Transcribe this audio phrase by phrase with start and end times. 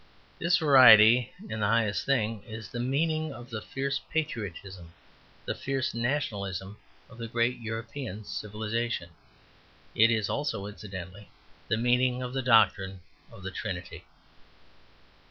[0.39, 4.93] This variety in the highest thing is the meaning of the fierce patriotism,
[5.45, 6.77] the fierce nationalism
[7.07, 9.11] of the great European civilization.
[9.93, 11.29] It is also, incidentally,
[11.67, 13.01] the meaning of the doctrine
[13.31, 14.05] of the Trinity.